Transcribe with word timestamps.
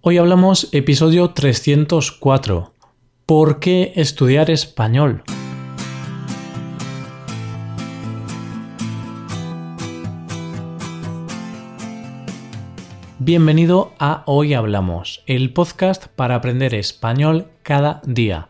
Hoy 0.00 0.16
hablamos 0.16 0.68
episodio 0.70 1.30
304. 1.30 2.72
¿Por 3.26 3.58
qué 3.58 3.94
estudiar 3.96 4.48
español? 4.48 5.24
Bienvenido 13.18 13.92
a 13.98 14.22
Hoy 14.26 14.54
Hablamos, 14.54 15.24
el 15.26 15.52
podcast 15.52 16.06
para 16.14 16.36
aprender 16.36 16.76
español 16.76 17.48
cada 17.64 18.00
día. 18.06 18.46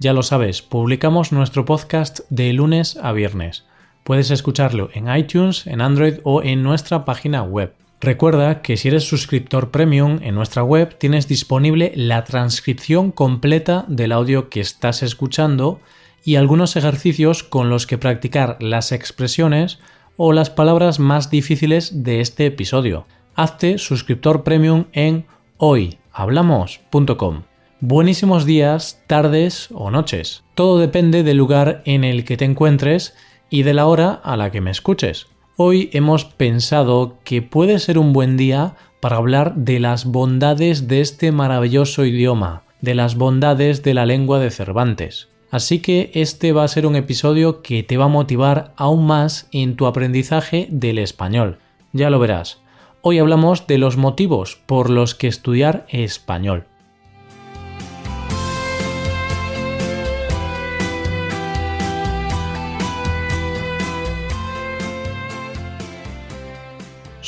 Ya 0.00 0.12
lo 0.12 0.22
sabes, 0.22 0.60
publicamos 0.60 1.32
nuestro 1.32 1.64
podcast 1.64 2.20
de 2.28 2.52
lunes 2.52 2.98
a 3.02 3.12
viernes. 3.12 3.64
Puedes 4.04 4.30
escucharlo 4.30 4.90
en 4.92 5.10
iTunes, 5.16 5.66
en 5.66 5.80
Android 5.80 6.18
o 6.24 6.42
en 6.42 6.62
nuestra 6.62 7.06
página 7.06 7.42
web. 7.42 7.79
Recuerda 8.00 8.62
que 8.62 8.78
si 8.78 8.88
eres 8.88 9.04
suscriptor 9.04 9.70
premium 9.70 10.20
en 10.22 10.34
nuestra 10.34 10.62
web 10.62 10.96
tienes 10.96 11.28
disponible 11.28 11.92
la 11.94 12.24
transcripción 12.24 13.12
completa 13.12 13.84
del 13.88 14.12
audio 14.12 14.48
que 14.48 14.60
estás 14.60 15.02
escuchando 15.02 15.80
y 16.24 16.36
algunos 16.36 16.76
ejercicios 16.76 17.42
con 17.42 17.68
los 17.68 17.86
que 17.86 17.98
practicar 17.98 18.56
las 18.60 18.92
expresiones 18.92 19.80
o 20.16 20.32
las 20.32 20.48
palabras 20.48 20.98
más 20.98 21.28
difíciles 21.28 22.02
de 22.02 22.22
este 22.22 22.46
episodio. 22.46 23.06
Hazte 23.34 23.76
suscriptor 23.76 24.44
premium 24.44 24.86
en 24.92 25.26
hoyhablamos.com. 25.58 27.42
Buenísimos 27.80 28.46
días, 28.46 29.02
tardes 29.06 29.68
o 29.72 29.90
noches. 29.90 30.42
Todo 30.54 30.78
depende 30.78 31.22
del 31.22 31.36
lugar 31.36 31.82
en 31.84 32.04
el 32.04 32.24
que 32.24 32.38
te 32.38 32.46
encuentres 32.46 33.14
y 33.50 33.62
de 33.62 33.74
la 33.74 33.86
hora 33.86 34.12
a 34.22 34.38
la 34.38 34.50
que 34.50 34.62
me 34.62 34.70
escuches. 34.70 35.26
Hoy 35.62 35.90
hemos 35.92 36.24
pensado 36.24 37.18
que 37.22 37.42
puede 37.42 37.80
ser 37.80 37.98
un 37.98 38.14
buen 38.14 38.38
día 38.38 38.76
para 38.98 39.18
hablar 39.18 39.56
de 39.56 39.78
las 39.78 40.06
bondades 40.06 40.88
de 40.88 41.02
este 41.02 41.32
maravilloso 41.32 42.06
idioma, 42.06 42.62
de 42.80 42.94
las 42.94 43.14
bondades 43.14 43.82
de 43.82 43.92
la 43.92 44.06
lengua 44.06 44.38
de 44.38 44.50
Cervantes. 44.50 45.28
Así 45.50 45.80
que 45.80 46.12
este 46.14 46.54
va 46.54 46.64
a 46.64 46.68
ser 46.68 46.86
un 46.86 46.96
episodio 46.96 47.60
que 47.60 47.82
te 47.82 47.98
va 47.98 48.06
a 48.06 48.08
motivar 48.08 48.72
aún 48.76 49.06
más 49.06 49.48
en 49.52 49.76
tu 49.76 49.84
aprendizaje 49.84 50.66
del 50.70 50.98
español. 50.98 51.58
Ya 51.92 52.08
lo 52.08 52.18
verás. 52.18 52.62
Hoy 53.02 53.18
hablamos 53.18 53.66
de 53.66 53.76
los 53.76 53.98
motivos 53.98 54.62
por 54.64 54.88
los 54.88 55.14
que 55.14 55.28
estudiar 55.28 55.84
español. 55.90 56.69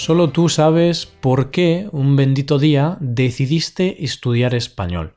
Solo 0.02 0.30
tú 0.30 0.48
sabes 0.48 1.06
por 1.06 1.52
qué 1.52 1.88
un 1.92 2.16
bendito 2.16 2.58
día 2.58 2.96
decidiste 2.98 4.04
estudiar 4.04 4.52
español. 4.52 5.14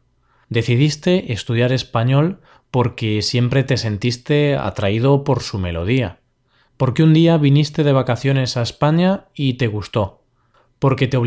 Decidiste 0.48 1.34
estudiar 1.34 1.72
español 1.72 2.40
porque 2.70 3.24
siempre 3.24 3.64
te 3.64 3.78
sentiste 3.78 4.56
atraído 4.56 5.24
por 5.24 5.42
su 5.42 5.58
melodía. 5.58 6.20
Porque 6.78 7.02
un 7.02 7.16
día 7.16 7.40
viniste 7.40 7.84
de 7.84 7.94
vacaciones 7.94 8.58
a 8.58 8.62
España 8.62 9.26
y 9.34 9.56
te 9.56 9.66
gustó. 9.66 10.22
Porque 10.78 11.08
te, 11.08 11.18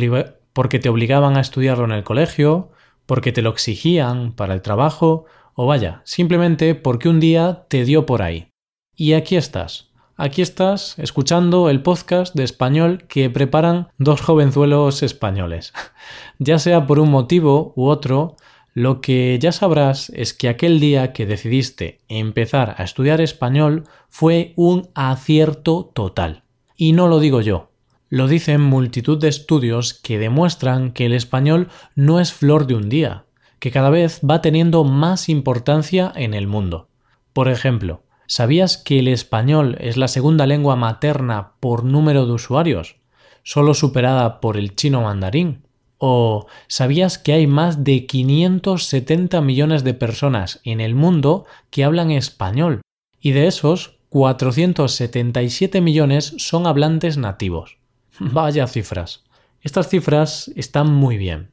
porque 0.53 0.79
te 0.79 0.89
obligaban 0.89 1.37
a 1.37 1.41
estudiarlo 1.41 1.85
en 1.85 1.91
el 1.91 2.05
colegio, 2.05 2.71
porque 3.07 3.33
te 3.33 3.43
lo 3.43 3.51
exigían 3.51 4.35
para 4.35 4.55
el 4.55 4.63
trabajo, 4.63 5.25
o 5.55 5.67
vaya, 5.67 6.01
simplemente 6.05 6.77
porque 6.77 7.09
un 7.09 7.19
día 7.19 7.67
te 7.69 7.85
dio 7.85 8.07
por 8.07 8.23
ahí. 8.23 8.51
Y 8.95 9.15
aquí 9.15 9.37
estás, 9.37 9.88
Aquí 10.21 10.43
estás 10.43 10.99
escuchando 10.99 11.71
el 11.71 11.81
podcast 11.81 12.35
de 12.35 12.43
español 12.43 13.05
que 13.07 13.31
preparan 13.31 13.87
dos 13.99 14.21
jovenzuelos 14.21 15.05
españoles. 15.05 15.73
ya 16.41 16.59
sea 16.59 16.89
por 16.89 16.99
un 16.99 17.09
motivo 17.09 17.73
u 17.77 17.87
otro, 17.87 18.35
lo 18.75 19.01
que 19.01 19.39
ya 19.41 19.53
sabrás 19.53 20.11
es 20.11 20.35
que 20.35 20.49
aquel 20.49 20.81
día 20.81 21.13
que 21.13 21.25
decidiste 21.25 22.01
empezar 22.09 22.75
a 22.79 22.83
estudiar 22.83 23.21
español 23.21 23.85
fue 24.09 24.55
un 24.57 24.89
acierto 24.97 25.93
total. 25.95 26.43
Y 26.77 26.95
no 26.95 27.07
lo 27.07 27.21
digo 27.21 27.41
yo, 27.41 27.71
lo 28.09 28.27
dicen 28.27 28.61
multitud 28.61 29.21
de 29.21 29.29
estudios 29.29 29.95
que 29.95 30.19
demuestran 30.19 30.91
que 30.91 31.07
el 31.07 31.13
español 31.13 31.69
no 31.95 32.19
es 32.19 32.33
flor 32.33 32.67
de 32.67 32.75
un 32.75 32.89
día, 32.89 33.27
que 33.61 33.71
cada 33.71 33.91
vez 33.91 34.21
va 34.29 34.43
teniendo 34.43 34.83
más 34.83 35.29
importancia 35.29 36.13
en 36.17 36.35
el 36.35 36.49
mundo. 36.49 36.89
Por 37.33 37.49
ejemplo, 37.49 38.03
¿Sabías 38.31 38.77
que 38.77 38.99
el 38.99 39.09
español 39.09 39.79
es 39.81 39.97
la 39.97 40.07
segunda 40.07 40.47
lengua 40.47 40.77
materna 40.77 41.53
por 41.61 41.83
número 41.83 42.27
de 42.27 42.33
usuarios, 42.33 42.97
solo 43.43 43.73
superada 43.73 44.39
por 44.43 44.59
el 44.59 44.77
chino 44.77 45.01
mandarín? 45.01 45.63
¿O 45.97 46.47
sabías 46.67 47.17
que 47.17 47.33
hay 47.33 47.47
más 47.47 47.85
de 47.85 48.05
570 48.05 49.41
millones 49.41 49.83
de 49.83 49.95
personas 49.95 50.61
en 50.65 50.83
el 50.83 50.95
mundo 50.95 51.47
que 51.71 51.85
hablan 51.85 52.11
español? 52.11 52.83
Y 53.19 53.31
de 53.31 53.47
esos, 53.47 53.97
477 54.11 55.81
millones 55.81 56.35
son 56.37 56.67
hablantes 56.67 57.17
nativos. 57.17 57.79
Vaya 58.21 58.67
cifras. 58.67 59.25
Estas 59.63 59.89
cifras 59.89 60.53
están 60.55 60.93
muy 60.93 61.17
bien. 61.17 61.51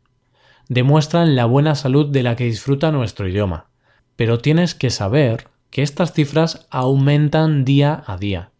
Demuestran 0.67 1.37
la 1.37 1.45
buena 1.45 1.75
salud 1.75 2.07
de 2.07 2.23
la 2.23 2.35
que 2.35 2.43
disfruta 2.43 2.91
nuestro 2.91 3.29
idioma. 3.29 3.67
Pero 4.17 4.39
tienes 4.39 4.75
que 4.75 4.89
saber 4.89 5.54
que 5.75 5.83
estas 5.83 6.13
cifras 6.13 6.67
aumentan 6.69 7.65
día 7.65 8.01
a 8.07 8.15
día. 8.15 8.51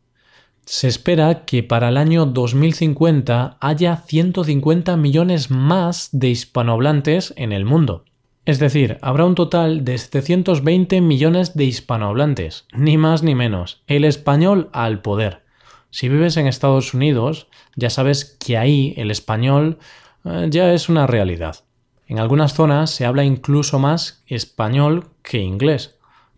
Se 0.66 0.90
espera 0.90 1.46
que 1.46 1.64
para 1.64 1.88
el 1.88 1.96
año 1.96 2.26
2050 2.26 3.56
haya 3.62 3.96
150 3.96 4.98
millones 4.98 5.50
más 5.50 6.10
de 6.12 6.28
hispanohablantes 6.28 7.34
en 7.38 7.54
el 7.54 7.64
mundo. 7.64 8.04
Es 8.44 8.60
decir, 8.60 8.98
habrá 9.02 9.24
un 9.24 9.36
total 9.36 9.86
de 9.86 9.98
720 9.98 11.00
millones 11.00 11.56
de 11.56 11.64
hispanohablantes, 11.64 12.66
ni 12.74 12.98
más 12.98 13.24
ni 13.24 13.34
menos. 13.34 13.82
El 13.88 14.04
español 14.04 14.70
al 14.74 15.02
poder. 15.02 15.44
Si 15.92 16.10
vives 16.10 16.36
en 16.36 16.48
Estados 16.48 16.94
Unidos, 16.94 17.48
ya 17.78 17.90
sabes 17.90 18.38
que 18.46 18.58
ahí 18.58 18.94
el 18.98 19.10
español 19.10 19.78
eh, 20.26 20.48
ya 20.50 20.74
es 20.74 20.90
una 20.90 21.08
realidad. 21.08 21.64
En 22.08 22.20
algunas 22.20 22.54
zonas 22.54 22.90
se 22.90 23.06
habla 23.06 23.24
incluso 23.24 23.80
más 23.80 24.22
español 24.28 25.08
que 25.24 25.38
inglés. 25.38 25.95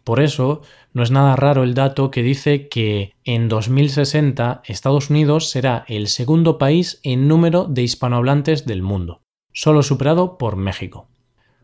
Por 0.08 0.22
eso, 0.22 0.62
no 0.94 1.04
es 1.04 1.12
nada 1.12 1.36
raro 1.36 1.64
el 1.64 1.74
dato 1.74 2.12
que 2.12 2.24
dice 2.24 2.70
que 2.70 3.12
en 3.26 3.50
2060 3.50 4.62
Estados 4.64 5.10
Unidos 5.10 5.50
será 5.50 5.84
el 5.90 6.08
segundo 6.08 6.58
país 6.58 7.02
en 7.04 7.28
número 7.28 7.66
de 7.66 7.82
hispanohablantes 7.82 8.66
del 8.66 8.82
mundo, 8.82 9.22
solo 9.52 9.84
superado 9.84 10.38
por 10.38 10.56
México. 10.56 11.10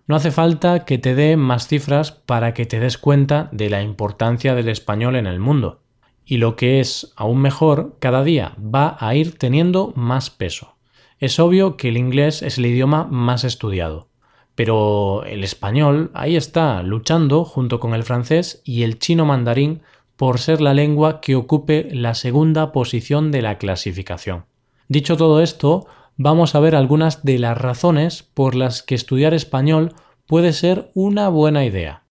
No 0.07 0.17
hace 0.17 0.29
falta 0.29 0.83
que 0.83 0.97
te 0.97 1.15
dé 1.15 1.37
más 1.37 1.69
cifras 1.69 2.11
para 2.11 2.53
que 2.53 2.65
te 2.65 2.81
des 2.81 2.97
cuenta 2.97 3.47
de 3.53 3.69
la 3.69 3.81
importancia 3.81 4.55
del 4.55 4.67
español 4.67 5.15
en 5.15 5.25
el 5.25 5.39
mundo. 5.39 5.79
Y 6.25 6.35
lo 6.35 6.57
que 6.57 6.81
es 6.81 7.13
aún 7.15 7.39
mejor, 7.39 7.95
cada 8.01 8.25
día 8.25 8.57
va 8.57 8.97
a 8.99 9.15
ir 9.15 9.37
teniendo 9.37 9.93
más 9.95 10.29
peso. 10.29 10.75
Es 11.17 11.39
obvio 11.39 11.77
que 11.77 11.87
el 11.87 11.95
inglés 11.95 12.41
es 12.41 12.57
el 12.57 12.65
idioma 12.65 13.05
más 13.05 13.45
estudiado, 13.45 14.09
pero 14.55 15.23
el 15.25 15.43
español 15.43 16.11
ahí 16.13 16.35
está, 16.35 16.83
luchando 16.83 17.45
junto 17.45 17.79
con 17.79 17.93
el 17.93 18.03
francés 18.03 18.61
y 18.63 18.83
el 18.83 18.99
chino 18.99 19.25
mandarín 19.25 19.81
por 20.15 20.39
ser 20.39 20.61
la 20.61 20.73
lengua 20.73 21.21
que 21.21 21.35
ocupe 21.35 21.89
la 21.91 22.13
segunda 22.13 22.71
posición 22.71 23.31
de 23.31 23.41
la 23.41 23.57
clasificación. 23.57 24.45
Dicho 24.87 25.17
todo 25.17 25.41
esto, 25.41 25.87
vamos 26.17 26.53
a 26.53 26.59
ver 26.59 26.75
algunas 26.75 27.23
de 27.23 27.39
las 27.39 27.57
razones 27.57 28.23
por 28.23 28.53
las 28.53 28.83
que 28.83 28.95
estudiar 28.95 29.33
español 29.33 29.95
puede 30.27 30.53
ser 30.53 30.91
una 30.93 31.29
buena 31.29 31.65
idea. 31.65 32.03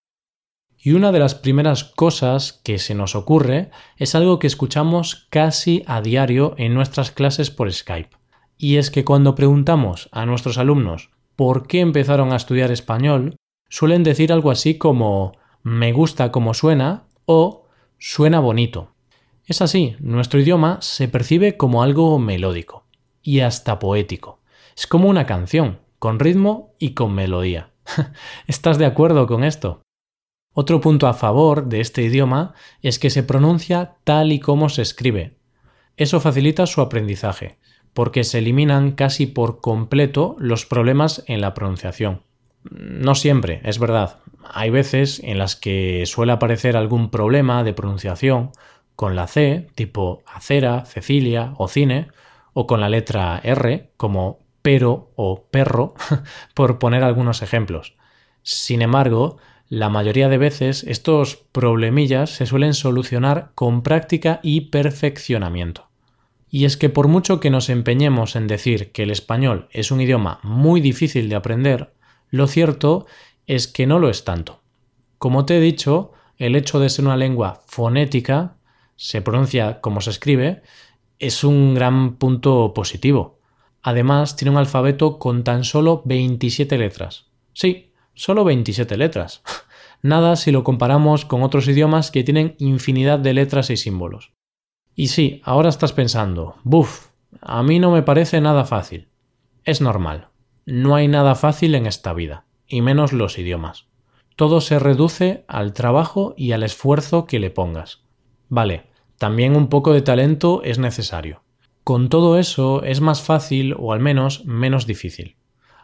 Y 0.85 0.93
una 0.93 1.13
de 1.13 1.21
las 1.21 1.37
primeras 1.37 1.85
cosas 1.85 2.61
que 2.65 2.81
se 2.81 2.97
nos 2.97 3.15
ocurre 3.15 3.71
es 3.97 4.17
algo 4.17 4.41
que 4.41 4.49
escuchamos 4.49 5.29
casi 5.31 5.85
a 5.87 6.01
diario 6.01 6.55
en 6.59 6.75
nuestras 6.75 7.13
clases 7.13 7.53
por 7.53 7.73
Skype. 7.73 8.17
Y 8.59 8.79
es 8.79 8.91
que 8.91 9.05
cuando 9.05 9.37
preguntamos 9.37 10.09
a 10.11 10.27
nuestros 10.27 10.59
alumnos 10.59 11.11
por 11.37 11.67
qué 11.67 11.81
empezaron 11.81 12.33
a 12.33 12.37
estudiar 12.37 12.71
español, 12.71 13.37
suelen 13.69 14.03
decir 14.03 14.33
algo 14.33 14.51
así 14.51 14.79
como 14.79 15.33
me 15.63 15.93
gusta 15.93 16.33
como 16.33 16.55
suena 16.55 17.05
o 17.25 17.67
suena 17.99 18.41
bonito. 18.41 18.95
Es 19.47 19.63
así, 19.63 19.97
nuestro 20.01 20.41
idioma 20.41 20.79
se 20.83 21.09
percibe 21.09 21.57
como 21.57 21.83
algo 21.83 22.19
melódico 22.19 22.87
y 23.23 23.41
hasta 23.41 23.79
poético. 23.79 24.41
Es 24.77 24.87
como 24.87 25.09
una 25.09 25.27
canción, 25.27 25.81
con 25.99 26.19
ritmo 26.19 26.75
y 26.79 26.95
con 26.95 27.15
melodía. 27.15 27.71
¿Estás 28.47 28.79
de 28.79 28.87
acuerdo 28.87 29.27
con 29.27 29.45
esto? 29.45 29.83
Otro 30.55 30.81
punto 30.81 31.07
a 31.07 31.15
favor 31.15 31.67
de 31.69 31.81
este 31.81 32.03
idioma 32.03 32.55
es 32.83 32.99
que 32.99 33.11
se 33.11 33.23
pronuncia 33.23 33.97
tal 34.05 34.33
y 34.33 34.39
como 34.39 34.69
se 34.69 34.83
escribe. 34.83 35.39
Eso 35.97 36.21
facilita 36.21 36.67
su 36.67 36.81
aprendizaje 36.81 37.59
porque 37.95 38.25
se 38.25 38.39
eliminan 38.39 38.93
casi 38.93 39.27
por 39.27 39.61
completo 39.61 40.37
los 40.39 40.67
problemas 40.67 41.25
en 41.27 41.41
la 41.41 41.55
pronunciación. 41.55 42.23
No 42.71 43.15
siempre, 43.15 43.61
es 43.65 43.79
verdad. 43.79 44.19
Hay 44.45 44.71
veces 44.71 45.21
en 45.25 45.39
las 45.39 45.57
que 45.57 46.05
suele 46.07 46.33
aparecer 46.33 46.77
algún 46.77 47.11
problema 47.11 47.65
de 47.65 47.75
pronunciación 47.75 48.51
con 48.97 49.17
la 49.17 49.27
C, 49.27 49.69
tipo 49.75 50.23
acera, 50.27 50.85
Cecilia 50.85 51.55
o 51.57 51.69
cine, 51.69 52.09
o 52.53 52.67
con 52.67 52.81
la 52.81 52.89
letra 52.89 53.41
R, 53.43 53.91
como 53.97 54.41
pero 54.63 55.11
o 55.17 55.47
perro, 55.51 55.95
por 56.55 56.79
poner 56.79 57.03
algunos 57.03 57.43
ejemplos. 57.43 57.97
Sin 58.43 58.83
embargo, 58.83 59.39
la 59.69 59.89
mayoría 59.89 60.29
de 60.29 60.39
veces 60.39 60.85
estos 60.85 61.37
problemillas 61.37 62.31
se 62.31 62.47
suelen 62.47 62.75
solucionar 62.75 63.53
con 63.55 63.83
práctica 63.83 64.39
y 64.43 64.63
perfeccionamiento. 64.63 65.89
Y 66.55 66.67
es 66.67 66.77
que 66.77 66.91
por 66.91 67.09
mucho 67.09 67.41
que 67.41 67.49
nos 67.49 67.71
empeñemos 67.71 68.37
en 68.37 68.47
decir 68.47 68.93
que 68.93 69.05
el 69.05 69.11
español 69.11 69.69
es 69.71 69.91
un 69.91 70.03
idioma 70.03 70.39
muy 70.43 70.83
difícil 70.83 71.31
de 71.31 71.35
aprender, 71.35 71.95
lo 72.29 72.47
cierto 72.47 73.07
es 73.47 73.67
que 73.67 73.87
no 73.87 73.99
lo 73.99 74.11
es 74.11 74.25
tanto. 74.25 74.61
Como 75.17 75.47
te 75.47 75.57
he 75.57 75.61
dicho, 75.61 76.13
el 76.37 76.55
hecho 76.55 76.79
de 76.79 76.91
ser 76.91 77.07
una 77.07 77.17
lengua 77.17 77.63
fonética, 77.67 78.59
se 78.97 79.23
pronuncia 79.23 79.81
como 79.81 80.03
se 80.03 80.11
escribe, 80.11 80.63
es 81.19 81.43
un 81.43 81.73
gran 81.75 82.17
punto 82.17 82.75
positivo. 82.75 83.41
Además, 83.81 84.37
tiene 84.37 84.51
un 84.51 84.59
alfabeto 84.59 85.19
con 85.19 85.45
tan 85.45 85.65
solo 85.65 86.03
27 86.05 86.77
letras. 86.77 87.31
Sí, 87.55 87.95
solo 88.13 88.45
27 88.45 88.99
letras. 88.99 89.43
Nada 90.03 90.37
si 90.37 90.51
lo 90.51 90.65
comparamos 90.65 91.25
con 91.25 91.43
otros 91.43 91.67
idiomas 91.67 92.11
que 92.11 92.25
tienen 92.25 92.57
infinidad 92.59 93.19
de 93.19 93.33
letras 93.33 93.71
y 93.71 93.79
símbolos. 93.79 94.33
Y 94.95 95.09
sí, 95.09 95.41
ahora 95.45 95.69
estás 95.69 95.93
pensando, 95.93 96.57
buf, 96.65 97.09
a 97.41 97.63
mí 97.63 97.79
no 97.79 97.91
me 97.91 98.03
parece 98.03 98.41
nada 98.41 98.65
fácil. 98.65 99.09
Es 99.65 99.81
normal. 99.81 100.29
No 100.67 100.95
hay 100.95 101.09
nada 101.09 101.35
fácil 101.35 101.75
en 101.75 101.87
esta 101.87 102.13
vida, 102.13 102.45
y 102.67 102.83
menos 102.83 103.13
los 103.13 103.39
idiomas. 103.39 103.87
Todo 104.37 104.61
se 104.61 104.79
reduce 104.79 105.45
al 105.49 105.73
trabajo 105.73 106.35
y 106.37 106.53
al 106.53 106.63
esfuerzo 106.63 107.27
que 107.27 107.39
le 107.39 107.51
pongas. 107.51 108.05
Vale, 108.49 108.87
también 109.19 109.57
un 109.57 109.69
poco 109.69 109.93
de 109.93 110.03
talento 110.03 110.63
es 110.65 110.79
necesario. 110.79 111.43
Con 111.85 112.09
todo 112.09 112.39
eso 112.39 112.83
es 112.85 113.01
más 113.01 113.23
fácil 113.23 113.75
o 113.79 113.93
al 113.93 114.01
menos 114.01 114.45
menos 114.45 114.87
difícil. 114.87 115.37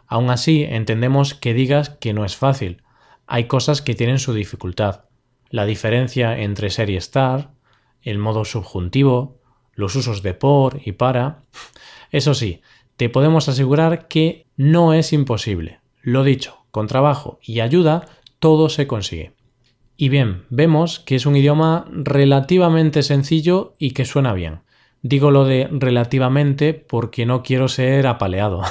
Aún 0.07 0.29
así, 0.29 0.63
entendemos 0.63 1.33
que 1.33 1.53
digas 1.53 1.89
que 1.89 2.13
no 2.13 2.25
es 2.25 2.35
fácil. 2.35 2.83
Hay 3.27 3.45
cosas 3.45 3.81
que 3.81 3.95
tienen 3.95 4.17
su 4.17 4.33
dificultad. 4.33 5.05
La 5.49 5.65
diferencia 5.65 6.39
entre 6.39 6.69
ser 6.69 6.89
y 6.89 6.95
estar, 6.95 7.51
el 8.03 8.17
modo 8.17 8.45
subjuntivo, 8.45 9.39
los 9.73 9.95
usos 9.95 10.21
de 10.21 10.33
por 10.33 10.81
y 10.85 10.91
para. 10.93 11.43
Eso 12.11 12.33
sí, 12.33 12.61
te 12.97 13.09
podemos 13.09 13.47
asegurar 13.49 14.07
que 14.07 14.47
no 14.57 14.93
es 14.93 15.13
imposible. 15.13 15.79
Lo 16.01 16.23
dicho, 16.23 16.57
con 16.71 16.87
trabajo 16.87 17.39
y 17.41 17.61
ayuda, 17.61 18.07
todo 18.39 18.69
se 18.69 18.87
consigue. 18.87 19.33
Y 19.95 20.09
bien, 20.09 20.45
vemos 20.49 20.99
que 20.99 21.15
es 21.15 21.25
un 21.25 21.35
idioma 21.35 21.85
relativamente 21.91 23.03
sencillo 23.03 23.73
y 23.79 23.91
que 23.91 24.05
suena 24.05 24.33
bien. 24.33 24.61
Digo 25.01 25.31
lo 25.31 25.45
de 25.45 25.67
relativamente 25.71 26.73
porque 26.73 27.25
no 27.25 27.43
quiero 27.43 27.67
ser 27.67 28.07
apaleado. 28.07 28.61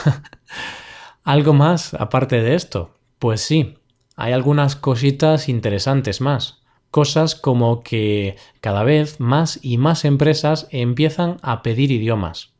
¿Algo 1.24 1.52
más 1.52 1.94
aparte 1.94 2.40
de 2.42 2.54
esto? 2.54 2.94
Pues 3.18 3.40
sí, 3.40 3.74
hay 4.16 4.32
algunas 4.32 4.76
cositas 4.76 5.48
interesantes 5.48 6.20
más. 6.20 6.57
Cosas 6.90 7.34
como 7.34 7.82
que 7.82 8.36
cada 8.60 8.82
vez 8.82 9.20
más 9.20 9.58
y 9.62 9.76
más 9.76 10.06
empresas 10.06 10.68
empiezan 10.70 11.36
a 11.42 11.62
pedir 11.62 11.90
idiomas. 11.90 12.54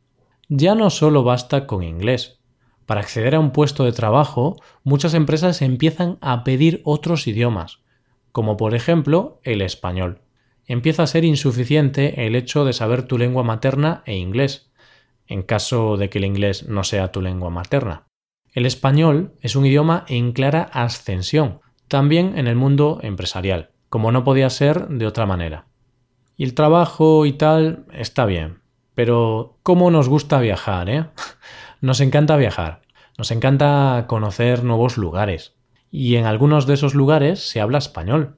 Ya 0.49 0.75
no 0.75 0.91
solo 0.91 1.23
basta 1.23 1.65
con 1.65 1.81
inglés. 1.81 2.39
Para 2.85 3.01
acceder 3.01 3.33
a 3.33 3.39
un 3.39 3.51
puesto 3.51 3.85
de 3.85 3.91
trabajo, 3.91 4.55
muchas 4.83 5.15
empresas 5.15 5.63
empiezan 5.63 6.19
a 6.21 6.43
pedir 6.43 6.81
otros 6.83 7.27
idiomas, 7.27 7.79
como 8.31 8.55
por 8.55 8.75
ejemplo 8.75 9.39
el 9.43 9.61
español. 9.61 10.21
Empieza 10.65 11.03
a 11.03 11.07
ser 11.07 11.25
insuficiente 11.25 12.27
el 12.27 12.35
hecho 12.35 12.65
de 12.65 12.73
saber 12.73 13.03
tu 13.03 13.17
lengua 13.17 13.43
materna 13.43 14.03
e 14.05 14.15
inglés, 14.15 14.71
en 15.25 15.41
caso 15.41 15.97
de 15.97 16.09
que 16.09 16.19
el 16.19 16.25
inglés 16.25 16.67
no 16.67 16.83
sea 16.83 17.11
tu 17.11 17.21
lengua 17.21 17.49
materna. 17.49 18.05
El 18.53 18.67
español 18.67 19.33
es 19.41 19.55
un 19.55 19.65
idioma 19.65 20.05
en 20.07 20.33
clara 20.33 20.69
ascensión, 20.71 21.61
también 21.87 22.37
en 22.37 22.47
el 22.47 22.55
mundo 22.55 22.99
empresarial 23.01 23.71
como 23.89 24.11
no 24.11 24.23
podía 24.23 24.49
ser 24.49 24.87
de 24.87 25.05
otra 25.05 25.25
manera. 25.25 25.65
Y 26.37 26.43
el 26.45 26.53
trabajo 26.53 27.25
y 27.25 27.33
tal 27.33 27.85
está 27.91 28.25
bien, 28.25 28.61
pero 28.95 29.57
¿cómo 29.63 29.91
nos 29.91 30.07
gusta 30.07 30.39
viajar, 30.39 30.89
eh? 30.89 31.05
Nos 31.81 32.01
encanta 32.01 32.35
viajar, 32.35 32.81
nos 33.17 33.31
encanta 33.31 34.03
conocer 34.09 34.65
nuevos 34.65 34.97
lugares, 34.97 35.55
y 35.89 36.17
en 36.17 36.25
algunos 36.25 36.67
de 36.67 36.73
esos 36.73 36.93
lugares 36.93 37.39
se 37.39 37.61
habla 37.61 37.77
español. 37.77 38.37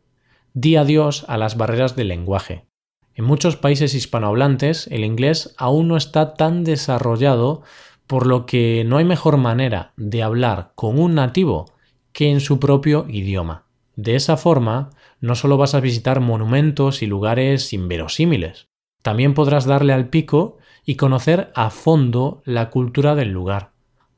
Di 0.54 0.76
adiós 0.76 1.26
a 1.28 1.38
las 1.38 1.58
barreras 1.58 1.96
del 1.96 2.10
lenguaje. 2.10 2.68
En 3.16 3.26
muchos 3.26 3.58
países 3.58 3.96
hispanohablantes 3.96 4.86
el 4.88 5.04
inglés 5.04 5.56
aún 5.58 5.88
no 5.88 5.98
está 5.98 6.36
tan 6.36 6.64
desarrollado, 6.64 7.64
por 8.06 8.28
lo 8.28 8.46
que 8.46 8.84
no 8.86 8.98
hay 8.98 9.06
mejor 9.06 9.38
manera 9.38 9.94
de 9.98 10.22
hablar 10.22 10.74
con 10.76 11.00
un 11.00 11.16
nativo 11.16 11.72
que 12.14 12.30
en 12.30 12.40
su 12.40 12.60
propio 12.60 13.06
idioma. 13.10 13.66
De 13.96 14.16
esa 14.16 14.38
forma, 14.38 14.90
no 15.22 15.36
solo 15.36 15.58
vas 15.58 15.76
a 15.76 15.80
visitar 15.80 16.20
monumentos 16.20 17.02
y 17.02 17.08
lugares 17.08 17.72
inverosímiles, 17.72 18.68
también 19.02 19.34
podrás 19.34 19.66
darle 19.66 19.94
al 19.94 20.10
pico 20.10 20.58
y 20.86 20.96
conocer 20.96 21.52
a 21.56 21.70
fondo 21.70 22.42
la 22.44 22.70
cultura 22.70 23.16
del 23.16 23.30
lugar. 23.30 23.72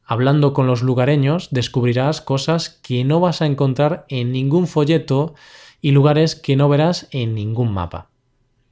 Hablando 0.05 0.53
con 0.53 0.67
los 0.67 0.81
lugareños 0.81 1.50
descubrirás 1.51 2.21
cosas 2.21 2.69
que 2.69 3.03
no 3.03 3.19
vas 3.19 3.41
a 3.41 3.45
encontrar 3.45 4.05
en 4.09 4.31
ningún 4.31 4.67
folleto 4.67 5.35
y 5.81 5.91
lugares 5.91 6.35
que 6.35 6.55
no 6.55 6.67
verás 6.69 7.07
en 7.11 7.35
ningún 7.35 7.73
mapa. 7.73 8.09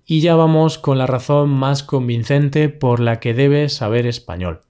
Y 0.06 0.22
ya 0.22 0.36
vamos 0.36 0.78
con 0.78 0.98
la 0.98 1.08
razón 1.08 1.50
más 1.50 1.84
convincente 1.84 2.70
por 2.70 3.00
la 3.00 3.20
que 3.20 3.34
debes 3.34 3.74
saber 3.74 4.06
español. 4.08 4.62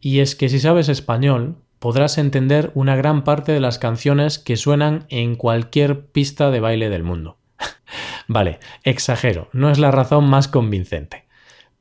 Y 0.00 0.20
es 0.20 0.36
que 0.36 0.48
si 0.48 0.60
sabes 0.60 0.88
español, 0.88 1.56
podrás 1.84 2.16
entender 2.16 2.70
una 2.72 2.96
gran 2.96 3.24
parte 3.24 3.52
de 3.52 3.60
las 3.60 3.78
canciones 3.78 4.38
que 4.38 4.56
suenan 4.56 5.04
en 5.10 5.36
cualquier 5.36 6.06
pista 6.06 6.50
de 6.50 6.58
baile 6.58 6.88
del 6.88 7.02
mundo. 7.02 7.36
vale, 8.26 8.58
exagero, 8.84 9.50
no 9.52 9.68
es 9.68 9.78
la 9.78 9.90
razón 9.90 10.24
más 10.24 10.48
convincente. 10.48 11.26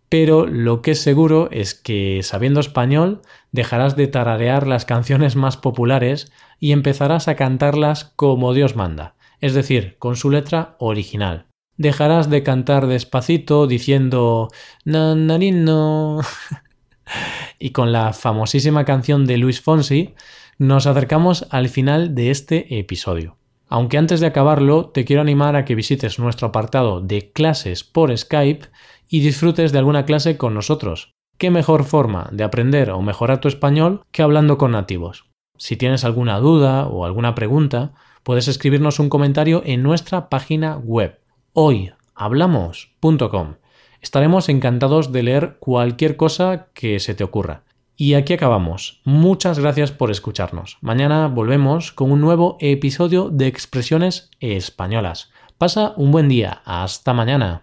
Pero 0.09 0.45
lo 0.45 0.81
que 0.81 0.91
es 0.91 0.99
seguro 0.99 1.47
es 1.51 1.73
que 1.73 2.19
sabiendo 2.21 2.59
español 2.59 3.21
dejarás 3.53 3.95
de 3.95 4.07
tararear 4.07 4.67
las 4.67 4.83
canciones 4.83 5.37
más 5.37 5.55
populares 5.55 6.33
y 6.59 6.73
empezarás 6.73 7.29
a 7.29 7.37
cantarlas 7.37 8.11
como 8.17 8.53
Dios 8.53 8.75
manda, 8.75 9.15
es 9.39 9.53
decir, 9.53 9.95
con 9.99 10.17
su 10.17 10.29
letra 10.29 10.75
original. 10.79 11.45
Dejarás 11.77 12.29
de 12.29 12.43
cantar 12.43 12.87
despacito 12.87 13.67
diciendo 13.67 14.49
nanarino 14.83 16.19
y 17.59 17.71
con 17.71 17.91
la 17.91 18.13
famosísima 18.13 18.85
canción 18.85 19.25
de 19.25 19.37
Luis 19.37 19.61
Fonsi, 19.61 20.15
nos 20.57 20.87
acercamos 20.87 21.47
al 21.49 21.69
final 21.69 22.15
de 22.15 22.31
este 22.31 22.79
episodio. 22.79 23.37
Aunque 23.67 23.97
antes 23.97 24.19
de 24.19 24.27
acabarlo, 24.27 24.89
te 24.89 25.05
quiero 25.05 25.21
animar 25.21 25.55
a 25.55 25.65
que 25.65 25.75
visites 25.75 26.19
nuestro 26.19 26.49
apartado 26.49 27.01
de 27.01 27.31
clases 27.31 27.83
por 27.83 28.15
Skype 28.15 28.67
y 29.09 29.21
disfrutes 29.21 29.71
de 29.71 29.79
alguna 29.79 30.05
clase 30.05 30.37
con 30.37 30.53
nosotros. 30.53 31.13
¿Qué 31.37 31.49
mejor 31.49 31.83
forma 31.83 32.29
de 32.31 32.43
aprender 32.43 32.91
o 32.91 33.01
mejorar 33.01 33.41
tu 33.41 33.47
español 33.47 34.03
que 34.11 34.21
hablando 34.21 34.57
con 34.57 34.71
nativos? 34.71 35.25
Si 35.57 35.77
tienes 35.77 36.05
alguna 36.05 36.39
duda 36.39 36.85
o 36.85 37.05
alguna 37.05 37.35
pregunta, 37.35 37.93
puedes 38.23 38.47
escribirnos 38.47 38.99
un 38.99 39.09
comentario 39.09 39.61
en 39.65 39.83
nuestra 39.83 40.29
página 40.29 40.77
web 40.77 41.19
hoyhablamos.com. 41.53 43.55
Estaremos 44.03 44.49
encantados 44.49 45.13
de 45.13 45.23
leer 45.23 45.55
cualquier 45.59 46.17
cosa 46.17 46.67
que 46.73 46.99
se 46.99 47.15
te 47.15 47.23
ocurra. 47.23 47.63
Y 47.95 48.15
aquí 48.15 48.33
acabamos. 48.33 48.99
Muchas 49.05 49.59
gracias 49.59 49.91
por 49.91 50.11
escucharnos. 50.11 50.77
Mañana 50.81 51.29
volvemos 51.29 51.93
con 51.93 52.11
un 52.11 52.19
nuevo 52.19 52.57
episodio 52.59 53.29
de 53.29 53.47
Expresiones 53.47 54.29
Españolas. 54.41 55.31
Pasa 55.57 55.93
un 55.95 56.11
buen 56.11 56.27
día. 56.27 56.61
Hasta 56.65 57.13
mañana. 57.13 57.61